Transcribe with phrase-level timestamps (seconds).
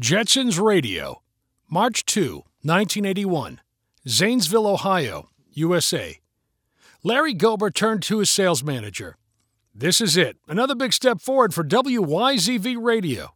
[0.00, 1.22] Jetsons Radio,
[1.68, 3.60] March 2, 1981,
[4.06, 6.20] Zanesville, Ohio, USA.
[7.02, 9.16] Larry Gober turned to his sales manager.
[9.74, 13.34] This is it, another big step forward for WYZV Radio.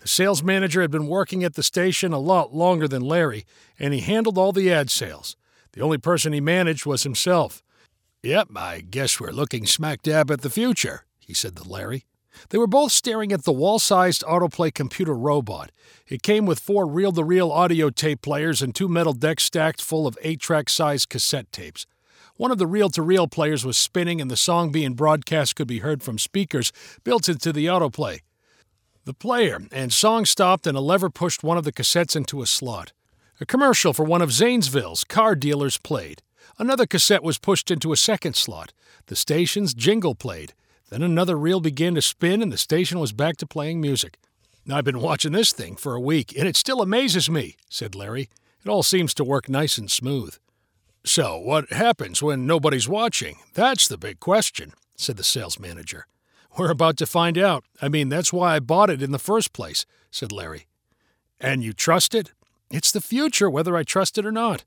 [0.00, 3.46] The sales manager had been working at the station a lot longer than Larry,
[3.78, 5.34] and he handled all the ad sales.
[5.72, 7.62] The only person he managed was himself.
[8.22, 12.04] Yep, I guess we're looking smack dab at the future, he said to Larry.
[12.50, 15.70] They were both staring at the wall sized autoplay computer robot.
[16.06, 19.82] It came with four reel to reel audio tape players and two metal decks stacked
[19.82, 21.86] full of 8 track sized cassette tapes.
[22.36, 25.68] One of the reel to reel players was spinning, and the song being broadcast could
[25.68, 26.72] be heard from speakers
[27.04, 28.20] built into the autoplay.
[29.04, 32.46] The player and song stopped, and a lever pushed one of the cassettes into a
[32.46, 32.92] slot.
[33.40, 36.22] A commercial for one of Zanesville's car dealers played.
[36.58, 38.72] Another cassette was pushed into a second slot.
[39.06, 40.54] The station's jingle played.
[40.92, 44.18] Then another reel began to spin, and the station was back to playing music.
[44.70, 48.28] I've been watching this thing for a week, and it still amazes me, said Larry.
[48.62, 50.36] It all seems to work nice and smooth.
[51.02, 53.36] So, what happens when nobody's watching?
[53.54, 56.06] That's the big question, said the sales manager.
[56.58, 57.64] We're about to find out.
[57.80, 60.66] I mean, that's why I bought it in the first place, said Larry.
[61.40, 62.32] And you trust it?
[62.70, 64.64] It's the future, whether I trust it or not.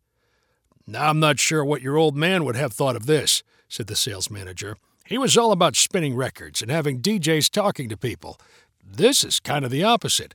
[0.87, 3.95] Now, I'm not sure what your old man would have thought of this, said the
[3.95, 4.77] sales manager.
[5.05, 8.39] He was all about spinning records and having DJs talking to people.
[8.83, 10.33] This is kind of the opposite.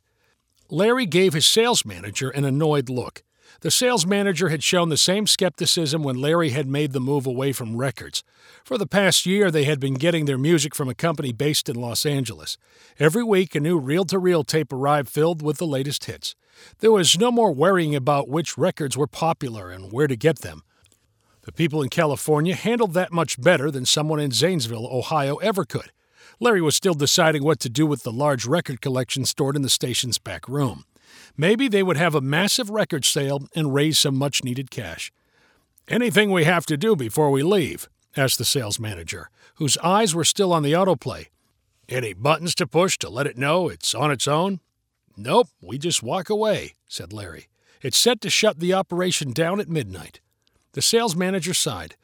[0.69, 3.25] Larry gave his sales manager an annoyed look.
[3.63, 7.51] The sales manager had shown the same skepticism when Larry had made the move away
[7.51, 8.23] from records.
[8.65, 11.75] For the past year, they had been getting their music from a company based in
[11.75, 12.57] Los Angeles.
[13.01, 16.37] Every week, a new reel to reel tape arrived filled with the latest hits.
[16.79, 20.63] There was no more worrying about which records were popular and where to get them.
[21.51, 25.91] The people in California handled that much better than someone in Zanesville, Ohio ever could.
[26.39, 29.69] Larry was still deciding what to do with the large record collection stored in the
[29.69, 30.85] station's back room.
[31.37, 35.11] Maybe they would have a massive record sale and raise some much needed cash.
[35.89, 37.89] Anything we have to do before we leave?
[38.17, 41.27] asked the sales manager, whose eyes were still on the autoplay.
[41.89, 44.61] Any buttons to push to let it know it's on its own?
[45.17, 47.49] Nope, we just walk away, said Larry.
[47.83, 50.21] It's set to shut the operation down at midnight.
[50.73, 51.97] The sales manager sighed.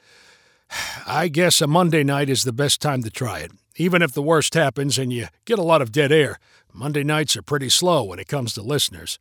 [1.06, 3.52] I guess a Monday night is the best time to try it.
[3.76, 6.38] Even if the worst happens and you get a lot of dead air,
[6.72, 9.18] Monday nights are pretty slow when it comes to listeners.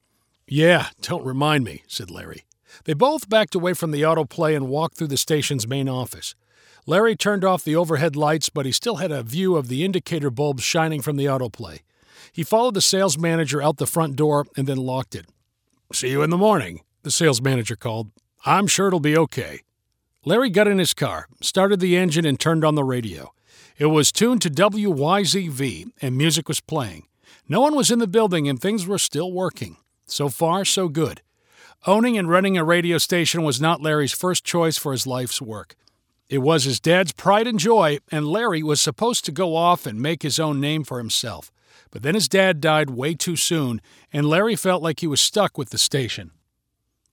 [0.48, 2.46] Yeah, don't remind me, said Larry.
[2.86, 6.36] They both backed away from the autoplay and walked through the station's main office.
[6.88, 10.30] Larry turned off the overhead lights, but he still had a view of the indicator
[10.30, 11.80] bulbs shining from the autoplay.
[12.32, 15.28] He followed the sales manager out the front door and then locked it.
[15.94, 18.12] See you in the morning, the sales manager called.
[18.48, 19.62] I'm sure it'll be okay.
[20.24, 23.34] Larry got in his car, started the engine, and turned on the radio.
[23.80, 27.08] It was tuned to WYZV, and music was playing.
[27.50, 29.78] No one was in the building, and things were still working.
[30.06, 31.24] So far, so good.
[31.88, 35.76] Owning and running a radio station was not Larry's first choice for his life's work.
[36.30, 40.00] It was his dad's pride and joy, and Larry was supposed to go off and
[40.00, 41.52] make his own name for himself.
[41.90, 43.82] But then his dad died way too soon,
[44.14, 46.32] and Larry felt like he was stuck with the station.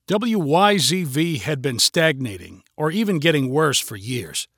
[0.09, 4.49] WYZV had been stagnating, or even getting worse, for years.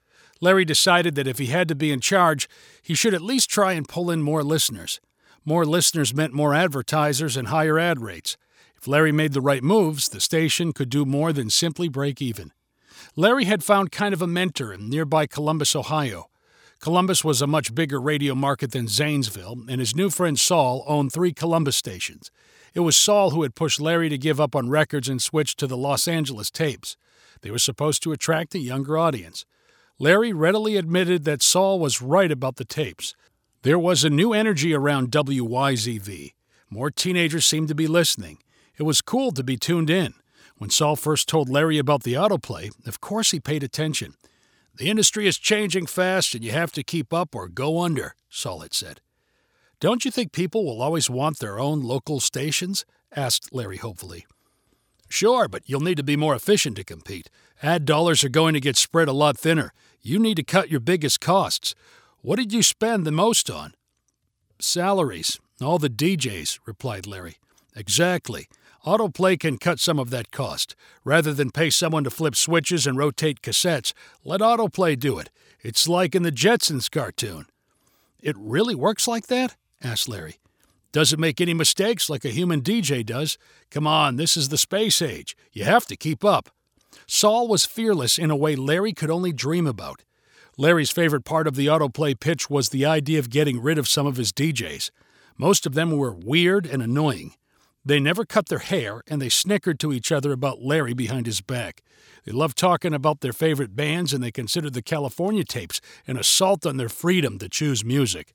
[0.42, 2.50] Larry decided that if he had to be in charge,
[2.82, 5.00] he should at least try and pull in more listeners.
[5.46, 8.38] More listeners meant more advertisers and higher ad rates.
[8.76, 12.52] If Larry made the right moves, the station could do more than simply break even.
[13.16, 16.32] Larry had found kind of a mentor in nearby Columbus, Ohio.
[16.80, 21.14] Columbus was a much bigger radio market than Zanesville, and his new friend Saul owned
[21.14, 22.32] three Columbus stations.
[22.76, 25.66] It was Saul who had pushed Larry to give up on records and switch to
[25.66, 26.98] the Los Angeles tapes.
[27.42, 29.46] They were supposed to attract a younger audience.
[29.98, 33.16] Larry readily admitted that Saul was right about the tapes.
[33.62, 36.34] There was a new energy around WYZV.
[36.70, 38.40] More teenagers seemed to be listening.
[38.78, 40.14] It was cool to be tuned in.
[40.58, 44.16] When Saul first told Larry about the autoplay, of course he paid attention.
[44.76, 48.60] The industry is changing fast and you have to keep up or go under, Saul
[48.60, 49.00] had said.
[49.80, 52.86] Don't you think people will always want their own local stations?
[53.16, 54.26] asked Larry hopefully.
[55.08, 57.30] Sure, but you'll need to be more efficient to compete.
[57.62, 59.74] Ad dollars are going to get spread a lot thinner.
[60.02, 61.76] You need to cut your biggest costs.
[62.22, 63.74] What did you spend the most on?
[64.60, 65.40] Salaries.
[65.62, 67.38] All the DJs, replied Larry.
[67.76, 68.48] Exactly.
[68.86, 70.76] Autoplay can cut some of that cost.
[71.04, 73.94] Rather than pay someone to flip switches and rotate cassettes,
[74.24, 75.30] let Autoplay do it.
[75.62, 77.46] It's like in the Jetsons cartoon.
[78.22, 79.56] It really works like that?
[79.86, 80.40] Asked Larry.
[80.92, 83.38] Doesn't make any mistakes like a human DJ does.
[83.70, 85.38] Come on, this is the space age.
[85.52, 86.50] You have to keep up.
[87.08, 90.04] Saul was fearless in a way Larry could only dream about.
[90.58, 94.08] Larry's favorite part of the autoplay pitch was the idea of getting rid of some
[94.08, 94.90] of his DJs.
[95.38, 97.34] Most of them were weird and annoying.
[97.84, 101.42] They never cut their hair, and they snickered to each other about Larry behind his
[101.42, 101.84] back.
[102.26, 106.66] They loved talking about their favorite bands, and they considered the California tapes an assault
[106.66, 108.34] on their freedom to choose music.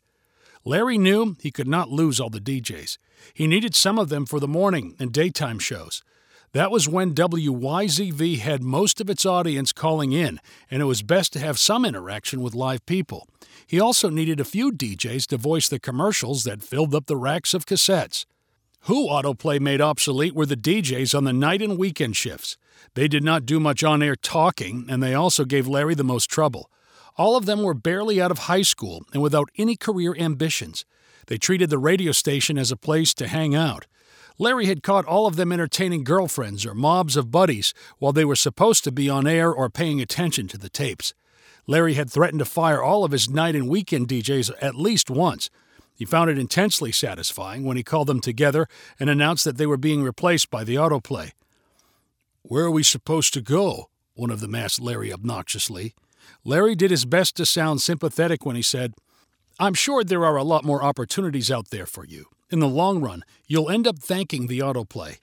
[0.65, 2.99] Larry knew he could not lose all the DJs.
[3.33, 6.03] He needed some of them for the morning and daytime shows.
[6.53, 10.41] That was when WYZV had most of its audience calling in,
[10.71, 13.29] and it was best to have some interaction with live people.
[13.67, 17.55] He also needed a few DJs to voice the commercials that filled up the racks
[17.55, 18.27] of cassettes.
[18.85, 22.57] Who Autoplay made obsolete were the DJs on the night and weekend shifts.
[22.95, 26.29] They did not do much on air talking, and they also gave Larry the most
[26.29, 26.69] trouble.
[27.17, 30.85] All of them were barely out of high school and without any career ambitions.
[31.27, 33.87] They treated the radio station as a place to hang out.
[34.39, 38.37] Larry had caught all of them entertaining girlfriends or mobs of buddies while they were
[38.37, 41.13] supposed to be on air or paying attention to the tapes.
[41.67, 45.51] Larry had threatened to fire all of his night and weekend DJs at least once.
[45.95, 48.67] He found it intensely satisfying when he called them together
[48.99, 51.33] and announced that they were being replaced by the autoplay.
[52.43, 53.91] Where are we supposed to go?
[54.15, 55.95] One of them asked Larry obnoxiously.
[56.45, 58.95] Larry did his best to sound sympathetic when he said,
[59.59, 62.27] I'm sure there are a lot more opportunities out there for you.
[62.51, 65.19] In the long run, you'll end up thanking the autoplay.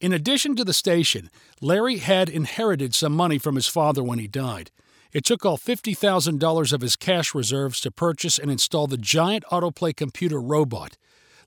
[0.00, 4.28] In addition to the station, Larry had inherited some money from his father when he
[4.28, 4.70] died.
[5.12, 9.96] It took all $50,000 of his cash reserves to purchase and install the giant autoplay
[9.96, 10.96] computer robot.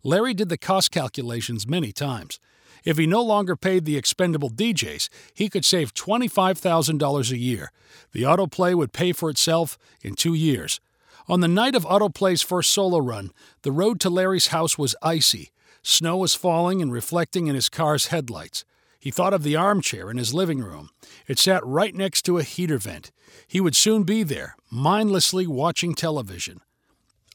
[0.03, 2.39] Larry did the cost calculations many times.
[2.83, 7.71] If he no longer paid the expendable DJs, he could save $25,000 a year.
[8.11, 10.79] The autoplay would pay for itself in two years.
[11.27, 13.31] On the night of Autoplay's first solo run,
[13.61, 15.51] the road to Larry's house was icy.
[15.83, 18.65] Snow was falling and reflecting in his car's headlights.
[18.99, 20.89] He thought of the armchair in his living room.
[21.27, 23.11] It sat right next to a heater vent.
[23.47, 26.61] He would soon be there, mindlessly watching television.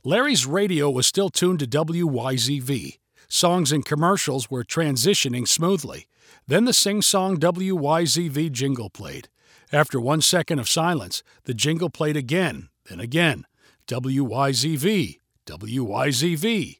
[0.05, 2.99] Larry's radio was still tuned to WYZV.
[3.28, 6.06] Songs and commercials were transitioning smoothly.
[6.46, 9.28] Then the sing song WYZV jingle played.
[9.73, 13.46] After one second of silence, the jingle played again, then again.
[13.88, 16.78] WYZV, WYZV,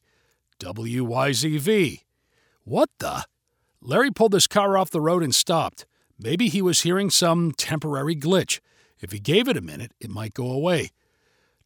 [0.61, 2.01] WYZV.
[2.65, 3.25] What the?
[3.81, 5.87] Larry pulled his car off the road and stopped.
[6.19, 8.61] Maybe he was hearing some temporary glitch.
[9.01, 10.91] If he gave it a minute, it might go away.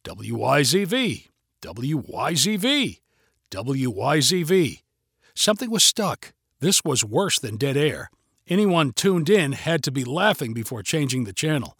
[0.03, 1.27] WYZV,
[1.61, 2.99] WYZV,
[3.51, 4.81] WYZV.
[5.35, 6.33] Something was stuck.
[6.61, 8.09] This was worse than dead air.
[8.47, 11.77] Anyone tuned in had to be laughing before changing the channel.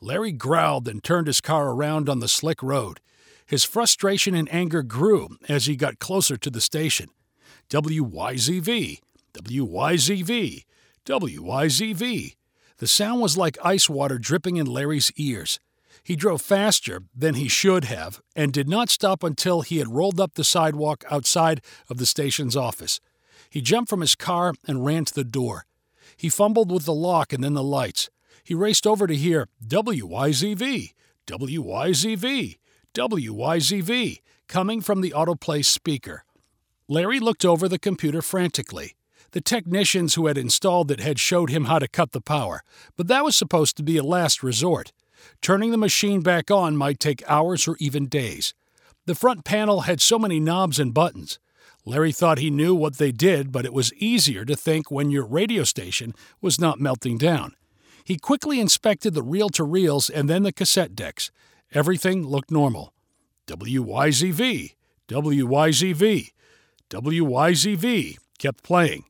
[0.00, 3.00] Larry growled and turned his car around on the slick road.
[3.46, 7.08] His frustration and anger grew as he got closer to the station.
[7.68, 9.00] WYZV,
[9.34, 10.64] WYZV,
[11.04, 12.34] WYZV.
[12.78, 15.60] The sound was like ice water dripping in Larry's ears.
[16.02, 20.20] He drove faster than he should have and did not stop until he had rolled
[20.20, 23.00] up the sidewalk outside of the station's office.
[23.48, 25.66] He jumped from his car and ran to the door.
[26.16, 28.10] He fumbled with the lock and then the lights.
[28.44, 30.94] He raced over to hear WYZV,
[31.26, 32.58] WYZV,
[32.94, 34.18] WYZV
[34.48, 36.24] coming from the autoplay speaker.
[36.88, 38.96] Larry looked over the computer frantically.
[39.32, 42.62] The technicians who had installed it had showed him how to cut the power,
[42.96, 44.92] but that was supposed to be a last resort.
[45.40, 48.54] Turning the machine back on might take hours or even days.
[49.06, 51.38] The front panel had so many knobs and buttons.
[51.84, 55.26] Larry thought he knew what they did, but it was easier to think when your
[55.26, 57.54] radio station was not melting down.
[58.04, 61.30] He quickly inspected the reel to reels and then the cassette decks.
[61.72, 62.92] Everything looked normal.
[63.46, 64.74] WYZV,
[65.08, 66.32] WYZV,
[66.90, 69.04] WYZV kept playing.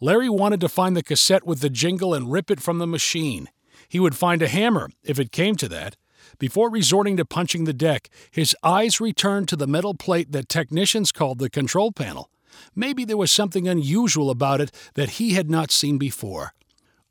[0.00, 3.48] Larry wanted to find the cassette with the jingle and rip it from the machine.
[3.90, 5.96] He would find a hammer if it came to that.
[6.38, 11.10] Before resorting to punching the deck, his eyes returned to the metal plate that technicians
[11.10, 12.30] called the control panel.
[12.72, 16.54] Maybe there was something unusual about it that he had not seen before.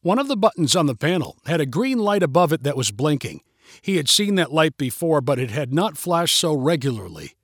[0.02, 2.92] One of the buttons on the panel had a green light above it that was
[2.92, 3.42] blinking.
[3.82, 7.36] He had seen that light before, but it had not flashed so regularly.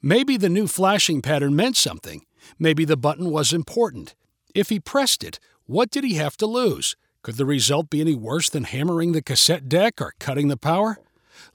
[0.00, 2.24] Maybe the new flashing pattern meant something.
[2.56, 4.14] Maybe the button was important.
[4.54, 6.94] If he pressed it, what did he have to lose?
[7.26, 10.98] Could the result be any worse than hammering the cassette deck or cutting the power?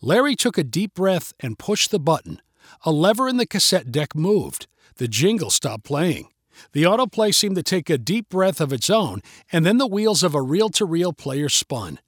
[0.02, 2.42] Larry took a deep breath and pushed the button.
[2.84, 4.68] A lever in the cassette deck moved.
[4.98, 6.28] The jingle stopped playing.
[6.74, 10.24] The autoplay seemed to take a deep breath of its own, and then the wheels
[10.24, 12.00] of a reel to reel player spun.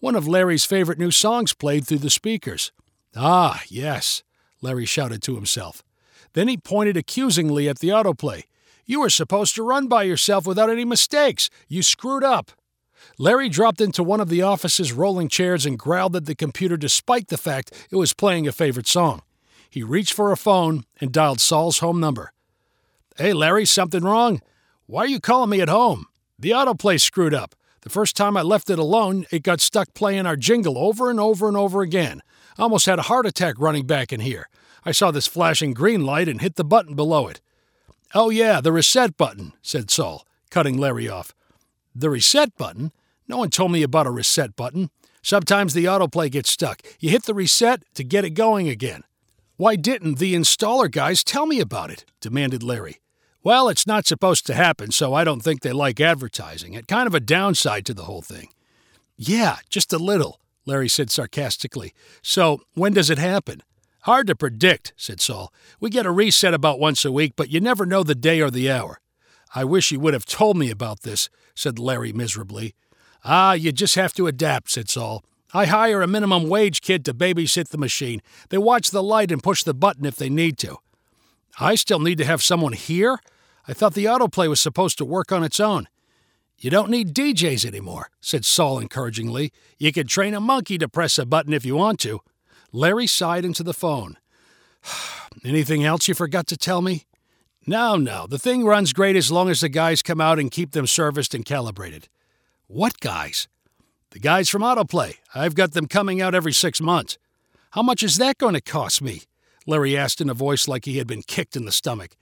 [0.00, 2.72] One of Larry's favorite new songs played through the speakers.
[3.14, 4.24] Ah, yes,
[4.60, 5.84] Larry shouted to himself.
[6.32, 8.42] Then he pointed accusingly at the autoplay.
[8.86, 11.48] You were supposed to run by yourself without any mistakes.
[11.68, 12.50] You screwed up.
[13.18, 17.28] Larry dropped into one of the office's rolling chairs and growled at the computer despite
[17.28, 19.22] the fact it was playing a favorite song.
[19.70, 22.32] He reached for a phone and dialed Saul's home number.
[23.16, 24.40] Hey, Larry, something wrong?
[24.86, 26.06] Why are you calling me at home?
[26.38, 27.54] The autoplay screwed up.
[27.82, 31.20] The first time I left it alone, it got stuck playing our jingle over and
[31.20, 32.22] over and over again.
[32.58, 34.48] I almost had a heart attack running back in here.
[34.84, 37.40] I saw this flashing green light and hit the button below it.
[38.14, 41.34] Oh, yeah, the reset button, said Saul, cutting Larry off.
[41.94, 42.92] The reset button?
[43.28, 44.90] No one told me about a reset button.
[45.22, 46.82] Sometimes the autoplay gets stuck.
[47.00, 49.04] You hit the reset to get it going again.
[49.56, 52.04] Why didn't the installer guys tell me about it?
[52.20, 53.00] demanded Larry.
[53.42, 56.74] Well, it's not supposed to happen, so I don't think they like advertising.
[56.74, 58.48] It kind of a downside to the whole thing.
[59.16, 61.94] Yeah, just a little, Larry said sarcastically.
[62.22, 63.62] So, when does it happen?
[64.00, 65.52] Hard to predict, said Saul.
[65.78, 68.50] We get a reset about once a week, but you never know the day or
[68.50, 69.00] the hour.
[69.54, 72.74] I wish you would have told me about this, said Larry miserably.
[73.24, 75.24] Ah, you just have to adapt, said Saul.
[75.52, 78.20] I hire a minimum wage kid to babysit the machine.
[78.48, 80.78] They watch the light and push the button if they need to.
[81.60, 83.20] I still need to have someone here?
[83.66, 85.86] I thought the autoplay was supposed to work on its own.
[86.58, 89.52] You don't need DJs anymore, said Saul encouragingly.
[89.78, 92.20] You can train a monkey to press a button if you want to.
[92.72, 94.18] Larry sighed into the phone.
[95.44, 97.04] Anything else you forgot to tell me?
[97.66, 98.26] No, no.
[98.26, 101.34] The thing runs great as long as the guys come out and keep them serviced
[101.34, 102.08] and calibrated.
[102.66, 103.48] What guys?
[104.10, 105.16] The guys from Autoplay.
[105.34, 107.16] I've got them coming out every six months.
[107.70, 109.22] How much is that going to cost me?
[109.66, 112.16] Larry asked in a voice like he had been kicked in the stomach.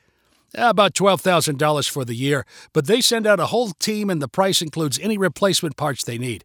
[0.57, 4.29] Ah, about $12,000 for the year, but they send out a whole team and the
[4.29, 6.45] price includes any replacement parts they need.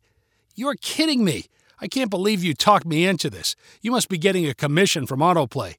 [0.55, 1.45] You're kidding me.
[1.79, 3.55] I can't believe you talked me into this.
[3.81, 5.75] You must be getting a commission from Autoplay.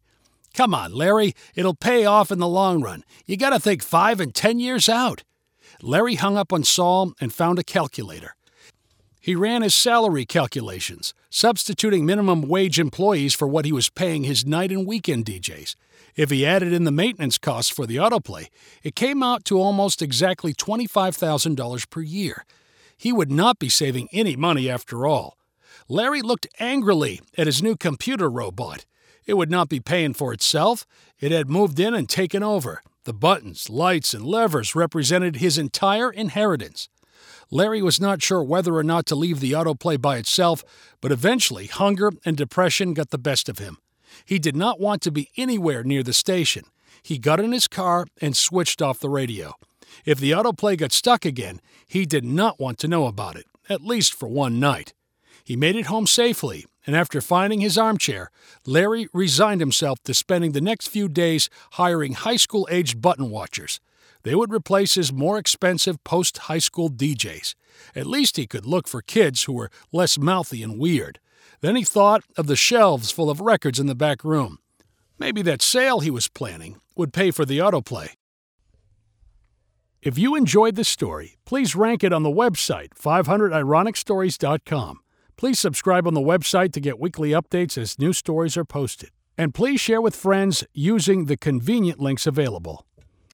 [0.58, 3.04] Come on, Larry, it'll pay off in the long run.
[3.26, 5.22] You gotta think five and ten years out.
[5.80, 8.34] Larry hung up on Saul and found a calculator.
[9.20, 14.44] He ran his salary calculations, substituting minimum wage employees for what he was paying his
[14.44, 15.76] night and weekend DJs.
[16.16, 18.48] If he added in the maintenance costs for the autoplay,
[18.82, 22.44] it came out to almost exactly $25,000 per year.
[22.96, 25.38] He would not be saving any money after all.
[25.86, 28.86] Larry looked angrily at his new computer robot.
[29.28, 30.86] It would not be paying for itself.
[31.20, 32.82] It had moved in and taken over.
[33.04, 36.88] The buttons, lights, and levers represented his entire inheritance.
[37.50, 40.64] Larry was not sure whether or not to leave the autoplay by itself,
[41.02, 43.76] but eventually hunger and depression got the best of him.
[44.24, 46.64] He did not want to be anywhere near the station.
[47.02, 49.52] He got in his car and switched off the radio.
[50.06, 53.82] If the autoplay got stuck again, he did not want to know about it, at
[53.82, 54.94] least for one night.
[55.48, 58.30] He made it home safely, and after finding his armchair,
[58.66, 63.80] Larry resigned himself to spending the next few days hiring high school aged button watchers.
[64.24, 67.54] They would replace his more expensive post high school DJs.
[67.96, 71.18] At least he could look for kids who were less mouthy and weird.
[71.62, 74.58] Then he thought of the shelves full of records in the back room.
[75.18, 78.10] Maybe that sale he was planning would pay for the autoplay.
[80.02, 85.00] If you enjoyed this story, please rank it on the website 500ironicstories.com.
[85.38, 89.10] Please subscribe on the website to get weekly updates as new stories are posted.
[89.38, 92.87] And please share with friends using the convenient links available.